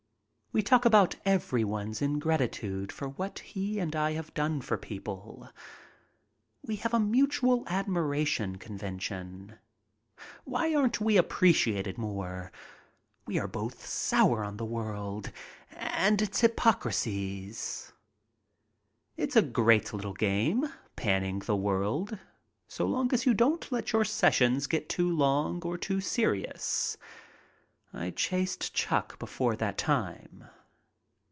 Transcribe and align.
We 0.53 0.61
talk 0.61 0.83
about 0.83 1.15
everybody's 1.23 2.01
ingratitude 2.01 2.91
for 2.91 3.07
what 3.07 3.39
he 3.39 3.79
and 3.79 3.95
I 3.95 4.11
have 4.11 4.33
done 4.33 4.59
for 4.59 4.77
people. 4.77 5.47
We 6.61 6.75
have 6.75 6.93
a 6.93 6.99
mutual 6.99 7.63
admiration 7.67 8.57
convention. 8.57 9.59
Why 10.43 10.75
aren't 10.75 10.99
we 10.99 11.15
appreciated 11.15 11.97
more? 11.97 12.51
We 13.25 13.39
are 13.39 13.47
both 13.47 13.85
sour 13.87 14.43
on 14.43 14.57
the 14.57 14.65
world 14.65 15.31
and 15.71 16.21
its 16.21 16.41
hypocrisies. 16.41 17.93
It's 19.15 19.37
a 19.37 19.41
great 19.41 19.93
little 19.93 20.11
game 20.13 20.67
panning 20.97 21.39
the 21.39 21.55
world 21.55 22.19
so 22.67 22.85
long 22.85 23.13
as 23.13 23.25
you 23.25 23.33
don't 23.33 23.71
let 23.71 23.93
your 23.93 24.03
sessions 24.03 24.67
get 24.67 24.89
too 24.89 25.09
long 25.15 25.61
or 25.63 25.77
too 25.77 26.01
serious. 26.01 26.97
I 27.93 28.11
chased 28.11 28.73
Chuck 28.73 29.19
before 29.19 29.57
that 29.57 29.77
time. 29.77 30.45